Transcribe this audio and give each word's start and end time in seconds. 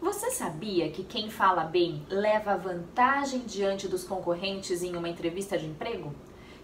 Você 0.00 0.30
sabia 0.30 0.90
que 0.90 1.02
quem 1.02 1.30
fala 1.30 1.64
bem 1.64 2.04
leva 2.08 2.56
vantagem 2.56 3.40
diante 3.40 3.88
dos 3.88 4.04
concorrentes 4.04 4.82
em 4.82 4.94
uma 4.94 5.08
entrevista 5.08 5.56
de 5.56 5.66
emprego? 5.66 6.14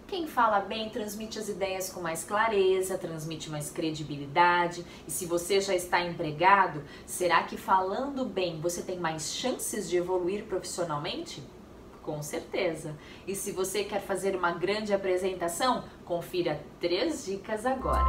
Quem 0.07 0.27
fala 0.27 0.59
bem 0.59 0.89
transmite 0.91 1.39
as 1.39 1.49
ideias 1.49 1.89
com 1.89 1.99
mais 1.99 2.23
clareza, 2.23 2.97
transmite 2.97 3.49
mais 3.49 3.71
credibilidade. 3.71 4.85
E 5.07 5.11
se 5.11 5.25
você 5.25 5.59
já 5.59 5.73
está 5.73 5.99
empregado, 6.01 6.83
será 7.07 7.41
que 7.43 7.57
falando 7.57 8.23
bem 8.23 8.61
você 8.61 8.83
tem 8.83 8.99
mais 8.99 9.33
chances 9.33 9.89
de 9.89 9.97
evoluir 9.97 10.43
profissionalmente? 10.43 11.41
Com 12.03 12.21
certeza. 12.21 12.95
E 13.25 13.33
se 13.33 13.51
você 13.51 13.83
quer 13.83 14.01
fazer 14.01 14.35
uma 14.35 14.51
grande 14.51 14.93
apresentação, 14.93 15.85
confira 16.05 16.61
três 16.79 17.25
dicas 17.25 17.65
agora. 17.65 18.05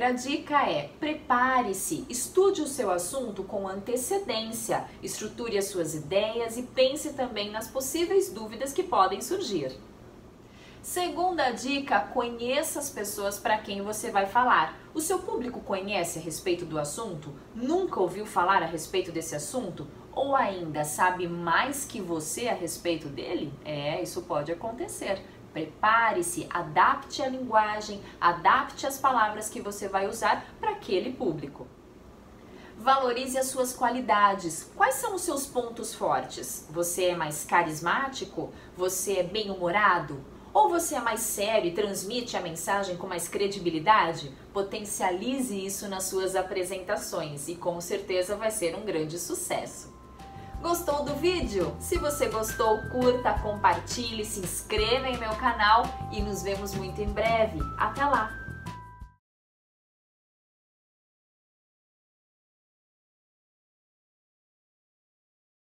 Primeira 0.00 0.14
dica 0.14 0.66
é: 0.66 0.88
prepare-se, 0.98 2.06
estude 2.08 2.62
o 2.62 2.66
seu 2.66 2.90
assunto 2.90 3.42
com 3.42 3.68
antecedência, 3.68 4.88
estruture 5.02 5.58
as 5.58 5.66
suas 5.66 5.94
ideias 5.94 6.56
e 6.56 6.62
pense 6.62 7.12
também 7.12 7.50
nas 7.50 7.68
possíveis 7.68 8.32
dúvidas 8.32 8.72
que 8.72 8.82
podem 8.82 9.20
surgir. 9.20 9.72
Segunda 10.82 11.50
dica: 11.50 12.00
conheça 12.00 12.78
as 12.78 12.88
pessoas 12.88 13.38
para 13.38 13.58
quem 13.58 13.82
você 13.82 14.10
vai 14.10 14.24
falar. 14.24 14.78
O 14.94 15.00
seu 15.00 15.18
público 15.18 15.60
conhece 15.60 16.18
a 16.18 16.22
respeito 16.22 16.64
do 16.64 16.78
assunto? 16.78 17.34
Nunca 17.54 18.00
ouviu 18.00 18.24
falar 18.24 18.62
a 18.62 18.66
respeito 18.66 19.12
desse 19.12 19.36
assunto? 19.36 19.86
Ou 20.12 20.34
ainda 20.34 20.82
sabe 20.84 21.28
mais 21.28 21.84
que 21.84 22.00
você 22.00 22.48
a 22.48 22.54
respeito 22.54 23.08
dele? 23.08 23.52
É, 23.62 24.02
isso 24.02 24.22
pode 24.22 24.50
acontecer. 24.50 25.22
Prepare-se, 25.52 26.48
adapte 26.48 27.22
a 27.22 27.28
linguagem, 27.28 28.00
adapte 28.18 28.86
as 28.86 28.98
palavras 28.98 29.50
que 29.50 29.60
você 29.60 29.86
vai 29.86 30.08
usar 30.08 30.46
para 30.58 30.70
aquele 30.70 31.12
público. 31.12 31.68
Valorize 32.78 33.36
as 33.36 33.48
suas 33.48 33.74
qualidades. 33.74 34.70
Quais 34.74 34.94
são 34.94 35.14
os 35.14 35.20
seus 35.20 35.46
pontos 35.46 35.92
fortes? 35.92 36.66
Você 36.70 37.06
é 37.06 37.14
mais 37.14 37.44
carismático? 37.44 38.50
Você 38.74 39.18
é 39.18 39.22
bem-humorado? 39.22 40.24
Ou 40.52 40.68
você 40.68 40.96
é 40.96 41.00
mais 41.00 41.20
sério 41.20 41.68
e 41.68 41.74
transmite 41.74 42.36
a 42.36 42.40
mensagem 42.40 42.96
com 42.96 43.06
mais 43.06 43.28
credibilidade? 43.28 44.32
Potencialize 44.52 45.54
isso 45.64 45.88
nas 45.88 46.04
suas 46.04 46.34
apresentações 46.34 47.48
e 47.48 47.54
com 47.54 47.80
certeza 47.80 48.36
vai 48.36 48.50
ser 48.50 48.74
um 48.76 48.84
grande 48.84 49.18
sucesso. 49.18 49.92
Gostou 50.60 51.04
do 51.04 51.14
vídeo? 51.14 51.74
Se 51.78 51.96
você 51.96 52.28
gostou, 52.28 52.78
curta, 52.90 53.32
compartilhe, 53.34 54.24
se 54.24 54.40
inscreva 54.40 55.08
em 55.08 55.16
meu 55.16 55.34
canal 55.36 55.84
e 56.12 56.20
nos 56.20 56.42
vemos 56.42 56.74
muito 56.74 57.00
em 57.00 57.08
breve. 57.08 57.60
Até 57.78 58.04
lá! 58.04 58.49